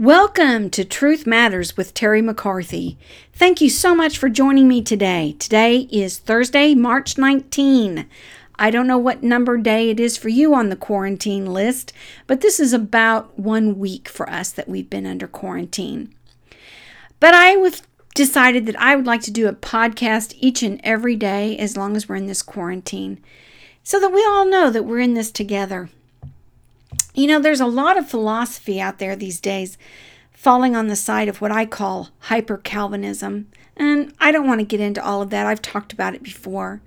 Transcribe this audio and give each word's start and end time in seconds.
Welcome 0.00 0.70
to 0.70 0.82
Truth 0.82 1.26
Matters 1.26 1.76
with 1.76 1.92
Terry 1.92 2.22
McCarthy. 2.22 2.96
Thank 3.34 3.60
you 3.60 3.68
so 3.68 3.94
much 3.94 4.16
for 4.16 4.30
joining 4.30 4.66
me 4.66 4.80
today. 4.80 5.36
Today 5.38 5.88
is 5.92 6.16
Thursday, 6.16 6.74
March 6.74 7.18
19. 7.18 8.06
I 8.58 8.70
don't 8.70 8.86
know 8.86 8.96
what 8.96 9.22
number 9.22 9.58
day 9.58 9.90
it 9.90 10.00
is 10.00 10.16
for 10.16 10.30
you 10.30 10.54
on 10.54 10.70
the 10.70 10.74
quarantine 10.74 11.44
list, 11.44 11.92
but 12.26 12.40
this 12.40 12.58
is 12.58 12.72
about 12.72 13.38
one 13.38 13.78
week 13.78 14.08
for 14.08 14.26
us 14.30 14.50
that 14.52 14.70
we've 14.70 14.88
been 14.88 15.04
under 15.04 15.28
quarantine. 15.28 16.14
But 17.18 17.34
I 17.34 17.56
was 17.56 17.82
decided 18.14 18.64
that 18.64 18.80
I 18.80 18.96
would 18.96 19.06
like 19.06 19.20
to 19.24 19.30
do 19.30 19.48
a 19.48 19.52
podcast 19.52 20.34
each 20.38 20.62
and 20.62 20.80
every 20.82 21.14
day 21.14 21.58
as 21.58 21.76
long 21.76 21.94
as 21.94 22.08
we're 22.08 22.16
in 22.16 22.24
this 22.24 22.40
quarantine 22.40 23.22
so 23.82 24.00
that 24.00 24.14
we 24.14 24.24
all 24.24 24.46
know 24.46 24.70
that 24.70 24.86
we're 24.86 25.00
in 25.00 25.12
this 25.12 25.30
together. 25.30 25.90
You 27.20 27.26
know, 27.26 27.38
there's 27.38 27.60
a 27.60 27.66
lot 27.66 27.98
of 27.98 28.08
philosophy 28.08 28.80
out 28.80 28.98
there 28.98 29.14
these 29.14 29.42
days 29.42 29.76
falling 30.32 30.74
on 30.74 30.86
the 30.86 30.96
side 30.96 31.28
of 31.28 31.42
what 31.42 31.52
I 31.52 31.66
call 31.66 32.08
hyper 32.20 32.56
Calvinism. 32.56 33.48
And 33.76 34.14
I 34.18 34.32
don't 34.32 34.46
want 34.46 34.60
to 34.60 34.64
get 34.64 34.80
into 34.80 35.04
all 35.04 35.20
of 35.20 35.28
that. 35.28 35.44
I've 35.44 35.60
talked 35.60 35.92
about 35.92 36.14
it 36.14 36.22
before. 36.22 36.80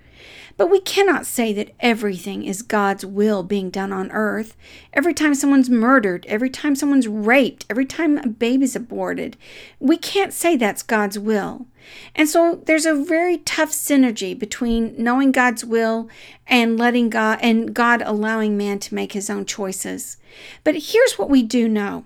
But 0.56 0.70
we 0.70 0.80
cannot 0.80 1.26
say 1.26 1.52
that 1.52 1.74
everything 1.80 2.44
is 2.44 2.62
God's 2.62 3.04
will 3.04 3.42
being 3.42 3.70
done 3.70 3.92
on 3.92 4.10
earth. 4.12 4.56
Every 4.92 5.12
time 5.12 5.34
someone's 5.34 5.68
murdered, 5.68 6.24
every 6.26 6.50
time 6.50 6.76
someone's 6.76 7.08
raped, 7.08 7.66
every 7.68 7.86
time 7.86 8.18
a 8.18 8.28
baby's 8.28 8.76
aborted, 8.76 9.36
we 9.80 9.96
can't 9.96 10.32
say 10.32 10.56
that's 10.56 10.82
God's 10.82 11.18
will. 11.18 11.66
And 12.14 12.28
so 12.28 12.62
there's 12.66 12.86
a 12.86 12.94
very 12.94 13.38
tough 13.38 13.70
synergy 13.70 14.38
between 14.38 14.94
knowing 14.96 15.32
God's 15.32 15.64
will 15.64 16.08
and 16.46 16.78
letting 16.78 17.10
God 17.10 17.38
and 17.42 17.74
God 17.74 18.02
allowing 18.02 18.56
man 18.56 18.78
to 18.80 18.94
make 18.94 19.12
his 19.12 19.28
own 19.28 19.44
choices. 19.44 20.16
But 20.62 20.74
here's 20.76 21.18
what 21.18 21.30
we 21.30 21.42
do 21.42 21.68
know. 21.68 22.04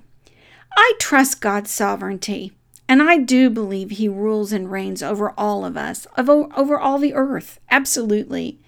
I 0.76 0.94
trust 0.98 1.40
God's 1.40 1.70
sovereignty. 1.70 2.52
And 2.88 3.02
I 3.02 3.18
do 3.18 3.50
believe 3.50 3.90
he 3.90 4.08
rules 4.08 4.50
and 4.50 4.72
reigns 4.72 5.02
over 5.02 5.34
all 5.36 5.64
of 5.64 5.76
us, 5.76 6.06
over, 6.16 6.78
all 6.78 6.98
the 6.98 7.12
earth. 7.12 7.60
Absolutely. 7.70 8.58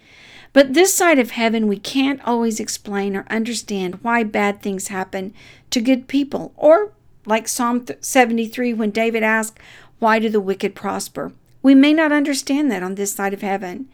But 0.53 0.75
this 0.75 0.95
side 0.95 1.19
of 1.19 1.31
heaven, 1.31 1.67
we 1.67 1.79
can't 1.79 2.21
always 2.27 2.61
explain 2.61 3.17
or 3.17 3.25
understand 3.31 4.01
why 4.03 4.25
bad 4.25 4.61
things 4.61 4.89
happen 4.89 5.33
to 5.71 5.81
good 5.81 6.07
people. 6.07 6.53
Or, 6.57 6.93
like 7.25 7.49
Psalm 7.49 7.87
73, 8.01 8.75
when 8.75 8.91
David 8.91 9.23
asked, 9.23 9.59
Why 10.01 10.19
do 10.19 10.29
the 10.29 10.41
wicked 10.41 10.75
prosper? 10.75 11.33
We 11.62 11.75
may 11.75 11.93
not 11.93 12.12
understand 12.12 12.71
that 12.71 12.83
on 12.83 12.97
this 12.97 13.12
side 13.12 13.33
of 13.33 13.43
heaven. 13.43 13.89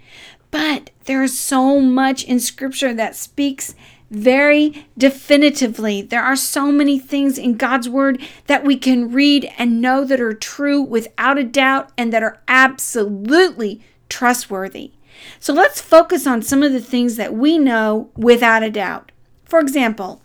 But 0.51 0.91
there 1.05 1.23
is 1.23 1.39
so 1.39 1.81
much 1.81 2.25
in 2.25 2.41
Scripture 2.41 2.95
that 2.95 3.15
speaks 3.15 3.75
very 4.11 4.87
definitively. 4.97 6.03
There 6.03 6.23
are 6.23 6.37
so 6.37 6.71
many 6.71 6.99
things 6.99 7.39
in 7.39 7.57
God's 7.57 7.89
Word 7.89 8.21
that 8.47 8.65
we 8.65 8.77
can 8.77 9.13
read 9.13 9.51
and 9.59 9.81
know 9.81 10.05
that 10.05 10.21
are 10.21 10.35
true 10.35 10.81
without 10.81 11.39
a 11.39 11.45
doubt 11.45 11.91
and 11.99 12.13
that 12.13 12.23
are 12.23 12.41
absolutely 12.47 13.83
trustworthy. 14.09 14.93
So 15.41 15.53
let's 15.53 15.81
focus 15.81 16.27
on 16.27 16.43
some 16.43 16.63
of 16.63 16.73
the 16.73 16.81
things 16.81 17.17
that 17.17 17.35
we 17.35 17.59
know 17.59 18.11
without 18.17 18.63
a 18.63 18.71
doubt. 18.71 19.13
For 19.45 19.59
example, 19.59 20.23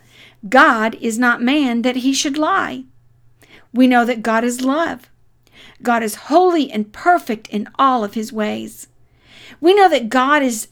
God 0.47 0.95
is 0.95 1.17
not 1.17 1.41
man 1.41 1.81
that 1.83 1.97
he 1.97 2.13
should 2.13 2.37
lie. 2.37 2.83
We 3.73 3.87
know 3.87 4.05
that 4.05 4.23
God 4.23 4.43
is 4.43 4.61
love. 4.61 5.09
God 5.81 6.03
is 6.03 6.15
holy 6.15 6.71
and 6.71 6.91
perfect 6.91 7.47
in 7.47 7.69
all 7.77 8.03
of 8.03 8.13
his 8.13 8.33
ways. 8.33 8.87
We 9.59 9.73
know 9.73 9.89
that 9.89 10.09
God 10.09 10.43
is 10.43 10.67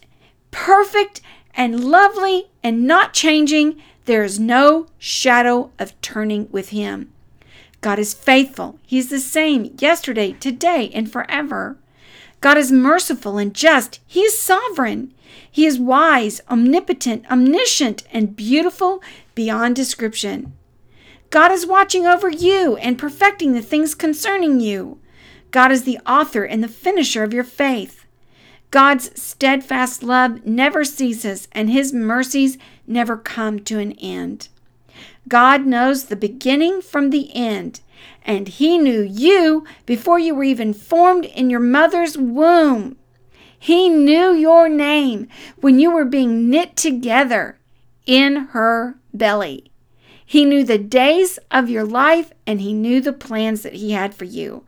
perfect 0.51 1.21
and 1.59 1.83
lovely 1.83 2.45
and 2.63 2.87
not 2.87 3.13
changing. 3.13 3.79
There 4.05 4.23
is 4.23 4.39
no 4.39 4.87
shadow 4.97 5.71
of 5.77 5.99
turning 6.01 6.47
with 6.51 6.69
him. 6.69 7.11
God 7.81 7.99
is 7.99 8.13
faithful. 8.13 8.79
He 8.87 8.97
is 8.97 9.09
the 9.09 9.19
same 9.19 9.75
yesterday, 9.77 10.31
today, 10.31 10.89
and 10.93 11.11
forever. 11.11 11.77
God 12.39 12.57
is 12.57 12.71
merciful 12.71 13.37
and 13.37 13.53
just. 13.53 13.99
He 14.07 14.21
is 14.21 14.39
sovereign. 14.39 15.13
He 15.51 15.65
is 15.65 15.77
wise, 15.77 16.39
omnipotent, 16.49 17.29
omniscient, 17.29 18.03
and 18.13 18.37
beautiful 18.37 19.03
beyond 19.35 19.75
description. 19.75 20.53
God 21.29 21.51
is 21.51 21.65
watching 21.65 22.07
over 22.07 22.29
you 22.29 22.77
and 22.77 22.97
perfecting 22.97 23.51
the 23.53 23.61
things 23.61 23.95
concerning 23.95 24.61
you. 24.61 24.97
God 25.51 25.73
is 25.73 25.83
the 25.83 25.99
author 26.07 26.45
and 26.45 26.63
the 26.63 26.69
finisher 26.69 27.23
of 27.23 27.33
your 27.33 27.43
faith. 27.43 27.98
God's 28.71 29.19
steadfast 29.19 30.03
love 30.03 30.45
never 30.45 30.83
ceases, 30.83 31.47
and 31.51 31.69
his 31.69 31.91
mercies 31.91 32.57
never 32.85 33.17
come 33.17 33.59
to 33.61 33.79
an 33.79 33.93
end. 33.93 34.49
God 35.27 35.65
knows 35.65 36.05
the 36.05 36.15
beginning 36.15 36.81
from 36.81 37.09
the 37.09 37.35
end, 37.35 37.81
and 38.23 38.47
he 38.47 38.77
knew 38.77 39.01
you 39.01 39.65
before 39.85 40.19
you 40.19 40.35
were 40.35 40.43
even 40.43 40.73
formed 40.73 41.25
in 41.25 41.49
your 41.49 41.59
mother's 41.59 42.17
womb. 42.17 42.95
He 43.57 43.89
knew 43.89 44.33
your 44.33 44.69
name 44.69 45.27
when 45.59 45.79
you 45.79 45.91
were 45.91 46.05
being 46.05 46.49
knit 46.49 46.75
together 46.75 47.57
in 48.05 48.35
her 48.51 48.95
belly. 49.13 49.71
He 50.25 50.45
knew 50.45 50.63
the 50.63 50.77
days 50.77 51.39
of 51.49 51.69
your 51.69 51.83
life 51.83 52.31
and 52.45 52.61
he 52.61 52.71
knew 52.71 53.01
the 53.01 53.11
plans 53.11 53.63
that 53.63 53.73
he 53.73 53.91
had 53.91 54.13
for 54.13 54.25
you. 54.25 54.63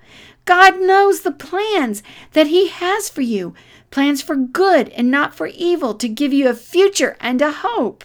God 0.46 0.82
knows 0.82 1.22
the 1.22 1.32
plans 1.32 2.04
that 2.34 2.48
he 2.48 2.68
has 2.70 3.10
for 3.10 3.22
you 3.22 3.54
plans 3.92 4.22
for 4.22 4.36
good 4.36 4.90
and 4.90 5.12
not 5.12 5.36
for 5.36 5.48
evil, 5.48 5.94
to 5.94 6.08
give 6.08 6.34
you 6.34 6.50
a 6.50 6.56
future 6.56 7.16
and 7.20 7.42
a 7.42 7.52
hope. 7.52 8.04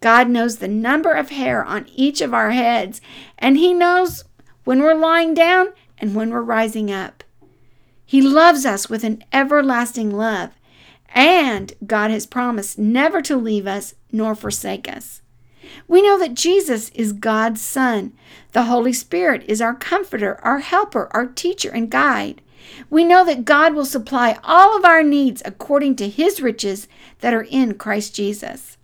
God 0.00 0.30
knows 0.30 0.58
the 0.58 0.68
number 0.68 1.12
of 1.12 1.30
hair 1.30 1.64
on 1.64 1.86
each 1.94 2.20
of 2.20 2.32
our 2.32 2.52
heads, 2.52 3.00
and 3.38 3.58
He 3.58 3.74
knows 3.74 4.24
when 4.62 4.80
we're 4.80 4.94
lying 4.94 5.34
down 5.34 5.68
and 5.98 6.14
when 6.14 6.30
we're 6.30 6.40
rising 6.40 6.90
up. 6.90 7.24
He 8.06 8.22
loves 8.22 8.64
us 8.64 8.88
with 8.88 9.02
an 9.02 9.24
everlasting 9.32 10.10
love, 10.10 10.50
and 11.14 11.72
God 11.86 12.10
has 12.10 12.26
promised 12.26 12.78
never 12.78 13.20
to 13.22 13.36
leave 13.36 13.66
us 13.66 13.94
nor 14.12 14.34
forsake 14.34 14.88
us. 14.88 15.22
We 15.88 16.02
know 16.02 16.18
that 16.18 16.34
Jesus 16.34 16.90
is 16.90 17.12
God's 17.12 17.60
Son. 17.60 18.12
The 18.52 18.64
Holy 18.64 18.92
Spirit 18.92 19.44
is 19.46 19.60
our 19.60 19.74
comforter, 19.74 20.40
our 20.42 20.60
helper, 20.60 21.08
our 21.12 21.26
teacher, 21.26 21.70
and 21.70 21.90
guide. 21.90 22.40
We 22.90 23.04
know 23.04 23.24
that 23.24 23.44
God 23.44 23.74
will 23.74 23.84
supply 23.84 24.38
all 24.42 24.76
of 24.76 24.84
our 24.84 25.02
needs 25.02 25.42
according 25.44 25.96
to 25.96 26.08
his 26.08 26.40
riches 26.40 26.88
that 27.20 27.34
are 27.34 27.46
in 27.50 27.74
Christ 27.74 28.14
Jesus. 28.14 28.76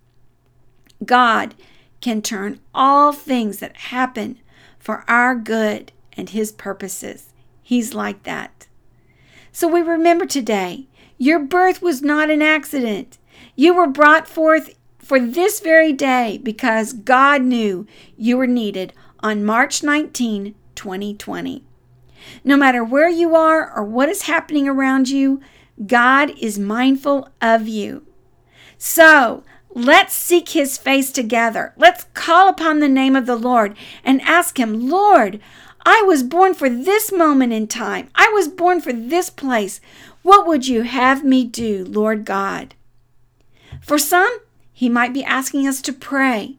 God 1.03 1.55
can 1.99 2.21
turn 2.21 2.59
all 2.73 3.11
things 3.11 3.59
that 3.59 3.75
happen 3.77 4.39
for 4.77 5.03
our 5.07 5.35
good 5.35 5.91
and 6.13 6.29
his 6.29 6.51
purposes. 6.51 7.33
He's 7.61 7.93
like 7.93 8.23
that. 8.23 8.67
So 9.51 9.67
we 9.67 9.81
remember 9.81 10.25
today 10.25 10.87
your 11.17 11.39
birth 11.39 11.81
was 11.81 12.01
not 12.01 12.29
an 12.29 12.41
accident. 12.41 13.19
You 13.55 13.75
were 13.75 13.87
brought 13.87 14.27
forth 14.27 14.75
for 15.01 15.19
this 15.19 15.59
very 15.59 15.93
day 15.93 16.39
because 16.41 16.93
God 16.93 17.41
knew 17.41 17.87
you 18.17 18.37
were 18.37 18.47
needed 18.47 18.93
on 19.21 19.45
March 19.45 19.83
19, 19.83 20.55
2020. 20.75 21.63
No 22.43 22.57
matter 22.57 22.83
where 22.83 23.09
you 23.09 23.35
are 23.35 23.71
or 23.75 23.83
what 23.83 24.09
is 24.09 24.23
happening 24.23 24.67
around 24.67 25.09
you, 25.09 25.41
God 25.85 26.31
is 26.39 26.59
mindful 26.59 27.29
of 27.41 27.67
you. 27.67 28.05
So, 28.77 29.43
let's 29.73 30.13
seek 30.13 30.49
his 30.49 30.77
face 30.77 31.11
together. 31.11 31.73
Let's 31.77 32.05
call 32.13 32.49
upon 32.49 32.79
the 32.79 32.89
name 32.89 33.15
of 33.15 33.25
the 33.25 33.35
Lord 33.35 33.75
and 34.03 34.21
ask 34.21 34.59
him, 34.59 34.89
Lord, 34.89 35.39
I 35.85 36.03
was 36.03 36.23
born 36.23 36.53
for 36.53 36.69
this 36.69 37.11
moment 37.11 37.53
in 37.53 37.67
time. 37.67 38.09
I 38.13 38.29
was 38.33 38.47
born 38.47 38.81
for 38.81 38.93
this 38.93 39.29
place. 39.29 39.81
What 40.21 40.45
would 40.45 40.67
you 40.67 40.83
have 40.83 41.23
me 41.23 41.43
do, 41.43 41.85
Lord 41.85 42.25
God? 42.25 42.75
For 43.81 43.97
some, 43.97 44.39
he 44.81 44.89
might 44.89 45.13
be 45.13 45.23
asking 45.23 45.67
us 45.67 45.79
to 45.79 45.93
pray. 45.93 46.55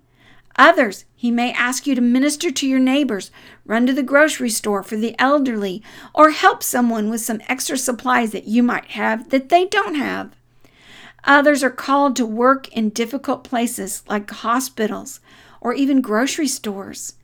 Others, 0.55 1.07
he 1.17 1.33
may 1.33 1.53
ask 1.55 1.89
you 1.89 1.97
to 1.97 2.01
minister 2.01 2.53
to 2.53 2.69
your 2.69 2.79
neighbors, 2.79 3.33
run 3.67 3.85
to 3.85 3.93
the 3.93 4.05
grocery 4.05 4.49
store 4.49 4.85
for 4.85 4.95
the 4.95 5.17
elderly, 5.19 5.83
or 6.15 6.31
help 6.31 6.63
someone 6.63 7.11
with 7.11 7.21
some 7.21 7.43
extra 7.49 7.77
supplies 7.77 8.31
that 8.31 8.45
you 8.45 8.63
might 8.63 8.93
have 8.93 9.31
that 9.31 9.49
they 9.49 9.67
don't 9.67 9.97
have. 9.97 10.37
Others 11.25 11.65
are 11.65 11.71
called 11.71 12.15
to 12.15 12.25
work 12.25 12.69
in 12.69 12.91
difficult 12.91 13.43
places 13.43 14.05
like 14.09 14.31
hospitals 14.31 15.19
or 15.61 15.75
even 15.75 16.01
grocery 16.01 16.47
stores. 16.47 17.15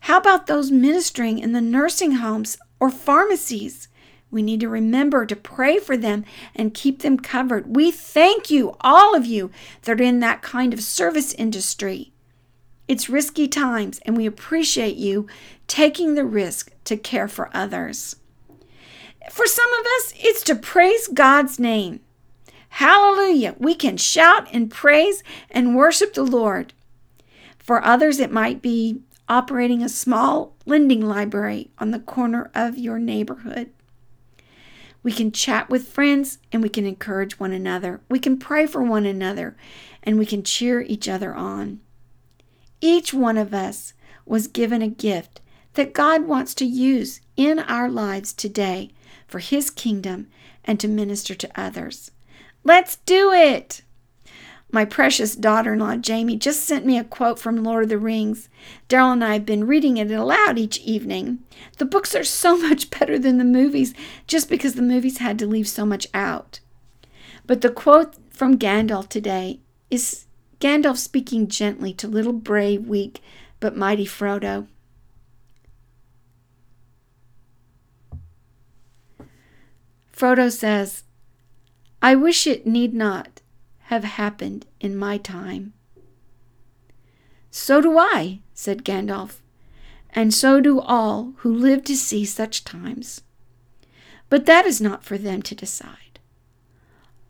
How 0.00 0.16
about 0.16 0.46
those 0.46 0.70
ministering 0.70 1.38
in 1.38 1.52
the 1.52 1.60
nursing 1.60 2.12
homes 2.12 2.56
or 2.80 2.88
pharmacies? 2.88 3.88
We 4.30 4.42
need 4.42 4.60
to 4.60 4.68
remember 4.68 5.24
to 5.24 5.36
pray 5.36 5.78
for 5.78 5.96
them 5.96 6.24
and 6.54 6.74
keep 6.74 7.02
them 7.02 7.18
covered. 7.18 7.76
We 7.76 7.90
thank 7.90 8.50
you, 8.50 8.76
all 8.80 9.14
of 9.14 9.24
you, 9.24 9.50
that 9.82 10.00
are 10.00 10.04
in 10.04 10.20
that 10.20 10.42
kind 10.42 10.74
of 10.74 10.82
service 10.82 11.32
industry. 11.34 12.12
It's 12.88 13.08
risky 13.08 13.48
times, 13.48 14.00
and 14.04 14.16
we 14.16 14.26
appreciate 14.26 14.96
you 14.96 15.26
taking 15.66 16.14
the 16.14 16.24
risk 16.24 16.72
to 16.84 16.96
care 16.96 17.28
for 17.28 17.50
others. 17.54 18.16
For 19.30 19.46
some 19.46 19.72
of 19.72 19.86
us, 19.86 20.12
it's 20.16 20.42
to 20.44 20.54
praise 20.54 21.08
God's 21.08 21.58
name. 21.58 22.00
Hallelujah! 22.70 23.56
We 23.58 23.74
can 23.74 23.96
shout 23.96 24.48
and 24.52 24.70
praise 24.70 25.22
and 25.50 25.76
worship 25.76 26.14
the 26.14 26.22
Lord. 26.22 26.74
For 27.58 27.82
others, 27.84 28.20
it 28.20 28.30
might 28.30 28.62
be 28.62 29.00
operating 29.28 29.82
a 29.82 29.88
small 29.88 30.54
lending 30.66 31.00
library 31.00 31.70
on 31.78 31.90
the 31.90 31.98
corner 31.98 32.50
of 32.54 32.78
your 32.78 32.98
neighborhood. 32.98 33.70
We 35.06 35.12
can 35.12 35.30
chat 35.30 35.70
with 35.70 35.86
friends 35.86 36.38
and 36.50 36.64
we 36.64 36.68
can 36.68 36.84
encourage 36.84 37.38
one 37.38 37.52
another. 37.52 38.00
We 38.08 38.18
can 38.18 38.38
pray 38.38 38.66
for 38.66 38.82
one 38.82 39.06
another 39.06 39.56
and 40.02 40.18
we 40.18 40.26
can 40.26 40.42
cheer 40.42 40.80
each 40.80 41.08
other 41.08 41.32
on. 41.32 41.78
Each 42.80 43.14
one 43.14 43.38
of 43.38 43.54
us 43.54 43.94
was 44.24 44.48
given 44.48 44.82
a 44.82 44.88
gift 44.88 45.40
that 45.74 45.92
God 45.92 46.26
wants 46.26 46.56
to 46.56 46.64
use 46.64 47.20
in 47.36 47.60
our 47.60 47.88
lives 47.88 48.32
today 48.32 48.90
for 49.28 49.38
His 49.38 49.70
kingdom 49.70 50.26
and 50.64 50.80
to 50.80 50.88
minister 50.88 51.36
to 51.36 51.50
others. 51.54 52.10
Let's 52.64 52.96
do 52.96 53.30
it! 53.30 53.82
My 54.76 54.84
precious 54.84 55.34
daughter 55.34 55.72
in 55.72 55.78
law, 55.78 55.96
Jamie, 55.96 56.36
just 56.36 56.62
sent 56.62 56.84
me 56.84 56.98
a 56.98 57.04
quote 57.04 57.38
from 57.38 57.64
Lord 57.64 57.84
of 57.84 57.88
the 57.88 57.96
Rings. 57.96 58.50
Daryl 58.90 59.14
and 59.14 59.24
I 59.24 59.32
have 59.32 59.46
been 59.46 59.66
reading 59.66 59.96
it 59.96 60.10
aloud 60.10 60.58
each 60.58 60.80
evening. 60.80 61.38
The 61.78 61.86
books 61.86 62.14
are 62.14 62.22
so 62.22 62.58
much 62.68 62.90
better 62.90 63.18
than 63.18 63.38
the 63.38 63.44
movies 63.44 63.94
just 64.26 64.50
because 64.50 64.74
the 64.74 64.82
movies 64.82 65.16
had 65.16 65.38
to 65.38 65.46
leave 65.46 65.66
so 65.66 65.86
much 65.86 66.06
out. 66.12 66.60
But 67.46 67.62
the 67.62 67.70
quote 67.70 68.16
from 68.28 68.58
Gandalf 68.58 69.08
today 69.08 69.60
is 69.90 70.26
Gandalf 70.60 70.98
speaking 70.98 71.48
gently 71.48 71.94
to 71.94 72.06
little 72.06 72.34
brave, 72.34 72.86
weak, 72.86 73.22
but 73.60 73.78
mighty 73.78 74.04
Frodo. 74.04 74.66
Frodo 80.14 80.52
says, 80.52 81.04
I 82.02 82.14
wish 82.14 82.46
it 82.46 82.66
need 82.66 82.92
not 82.92 83.40
have 83.86 84.04
happened 84.04 84.66
in 84.80 84.96
my 84.96 85.16
time. 85.16 85.72
So 87.50 87.80
do 87.80 87.98
I, 87.98 88.40
said 88.52 88.84
Gandalf, 88.84 89.40
and 90.10 90.34
so 90.34 90.60
do 90.60 90.80
all 90.80 91.34
who 91.38 91.54
live 91.54 91.84
to 91.84 91.96
see 91.96 92.24
such 92.24 92.64
times. 92.64 93.22
But 94.28 94.44
that 94.46 94.66
is 94.66 94.80
not 94.80 95.04
for 95.04 95.16
them 95.16 95.40
to 95.42 95.54
decide. 95.54 96.18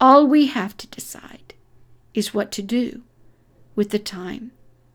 All 0.01 0.27
we 0.27 0.47
have 0.47 0.77
to 0.79 0.87
decide 0.87 1.55
is 2.15 2.33
what 2.33 2.51
to 2.53 2.63
do 2.63 3.03
with 3.75 3.91
the 3.91 3.99
time 3.99 4.53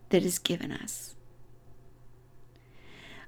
that 0.10 0.24
is 0.25 0.40
given 0.40 0.72
us. 0.72 1.16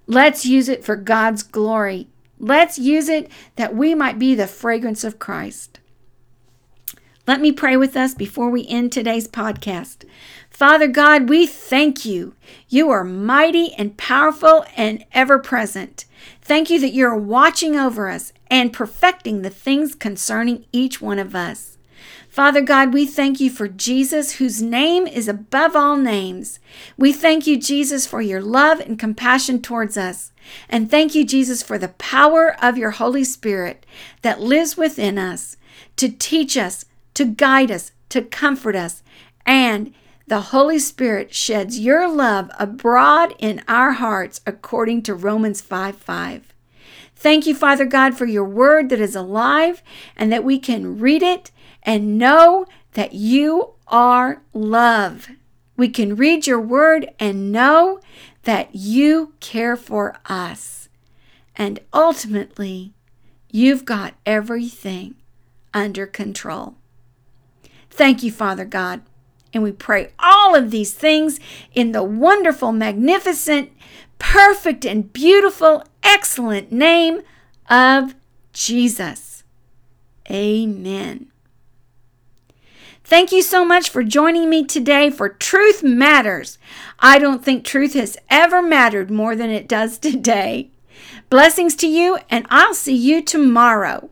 Let's 0.08 0.44
use 0.46 0.70
it 0.70 0.84
for 0.84 0.96
God's 0.96 1.44
glory. 1.44 2.08
Let's 2.40 2.80
use 2.80 3.10
it 3.10 3.30
that 3.58 3.76
we 3.76 3.94
might 3.94 4.18
be 4.18 4.34
the 4.34 4.48
fragrance 4.48 5.04
of 5.04 5.20
Christ. 5.20 5.80
Let 7.26 7.40
me 7.40 7.54
pray 7.54 7.78
with 7.78 7.96
us 7.96 8.14
before 8.14 8.50
we 8.50 8.68
end 8.68 8.92
today's 8.92 9.30
podcast. 9.30 10.04
Father 10.50 10.90
God, 10.90 11.30
we 11.30 11.48
thank 11.48 12.04
you. 12.04 12.36
You 12.68 12.90
are 12.90 13.06
mighty 13.06 13.74
and 13.76 13.96
powerful 13.96 14.66
and 14.76 15.06
ever 15.14 15.40
present. 15.40 16.04
Thank 16.42 16.70
you 16.70 16.82
that 16.82 16.94
you're 16.94 17.16
watching 17.16 17.78
over 17.78 18.10
us 18.10 18.34
and 18.48 18.74
perfecting 18.74 19.42
the 19.42 19.50
things 19.50 19.96
concerning 19.96 20.66
each 20.74 21.02
one 21.02 21.18
of 21.18 21.34
us. 21.34 21.78
Father 22.28 22.60
God, 22.60 22.94
we 22.94 23.06
thank 23.06 23.40
you 23.40 23.50
for 23.50 23.70
Jesus, 23.70 24.34
whose 24.34 24.62
name 24.62 25.08
is 25.08 25.30
above 25.30 25.78
all 25.78 25.96
names. 25.96 26.60
We 26.98 27.14
thank 27.14 27.48
you, 27.48 27.56
Jesus, 27.58 28.06
for 28.06 28.22
your 28.22 28.42
love 28.42 28.82
and 28.82 29.00
compassion 29.00 29.62
towards 29.62 29.96
us. 29.96 30.34
And 30.68 30.92
thank 30.92 31.16
you, 31.16 31.24
Jesus, 31.24 31.64
for 31.64 31.78
the 31.78 31.88
power 31.88 32.58
of 32.62 32.78
your 32.78 32.92
Holy 32.92 33.24
Spirit 33.24 33.86
that 34.24 34.42
lives 34.42 34.76
within 34.76 35.18
us 35.18 35.56
to 35.96 36.10
teach 36.10 36.58
us, 36.58 36.84
to 37.14 37.26
guide 37.26 37.72
us, 37.72 37.92
to 38.10 38.22
comfort 38.22 38.76
us. 38.76 39.04
And 39.46 39.94
the 40.28 40.42
Holy 40.42 40.80
Spirit 40.80 41.34
sheds 41.34 41.80
your 41.80 42.08
love 42.08 42.50
abroad 42.58 43.36
in 43.40 43.62
our 43.68 43.94
hearts 43.94 44.42
according 44.46 45.04
to 45.04 45.14
Romans 45.14 45.62
5 45.62 45.98
5. 45.98 46.54
Thank 47.16 47.46
you, 47.46 47.56
Father 47.56 47.86
God, 47.86 48.18
for 48.18 48.26
your 48.26 48.46
word 48.46 48.90
that 48.90 49.00
is 49.00 49.16
alive 49.16 49.82
and 50.16 50.32
that 50.32 50.44
we 50.44 50.60
can 50.60 51.00
read 51.00 51.24
it 51.24 51.52
and 51.84 52.18
know 52.18 52.66
that 52.94 53.14
you 53.14 53.76
are 53.88 54.42
love. 54.54 55.30
We 55.76 55.90
can 55.90 56.16
read 56.16 56.48
your 56.48 56.60
word 56.60 57.10
and 57.20 57.52
know 57.52 58.00
that 58.44 58.76
you 58.76 59.34
care 59.40 59.76
for 59.76 60.18
us. 60.26 60.90
And 61.56 61.80
ultimately, 61.94 62.94
you've 63.52 63.86
got 63.86 64.16
everything 64.26 65.16
under 65.74 66.06
control. 66.06 66.76
Thank 67.94 68.24
you, 68.24 68.32
Father 68.32 68.66
God. 68.66 69.02
And 69.54 69.62
we 69.62 69.72
pray 69.72 70.10
all 70.18 70.56
of 70.56 70.72
these 70.72 70.94
things 70.94 71.40
in 71.76 71.92
the 71.92 72.04
wonderful, 72.04 72.72
magnificent, 72.72 73.72
perfect, 74.18 74.84
and 74.84 75.14
beautiful, 75.14 75.84
excellent 76.02 76.72
name 76.72 77.22
of 77.70 78.16
Jesus. 78.52 79.44
Amen. 80.30 81.28
Thank 83.04 83.32
you 83.32 83.44
so 83.44 83.64
much 83.64 83.92
for 83.92 84.02
joining 84.02 84.50
me 84.50 84.64
today 84.64 85.12
for 85.12 85.30
Truth 85.30 85.84
Matters. 85.84 86.58
I 86.98 87.20
don't 87.20 87.46
think 87.46 87.64
truth 87.64 87.94
has 87.94 88.18
ever 88.28 88.60
mattered 88.60 89.12
more 89.12 89.36
than 89.36 89.52
it 89.52 89.68
does 89.68 89.98
today. 90.00 90.72
Blessings 91.30 91.76
to 91.76 91.88
you, 91.88 92.18
and 92.32 92.48
I'll 92.50 92.74
see 92.74 92.96
you 92.96 93.22
tomorrow. 93.22 94.10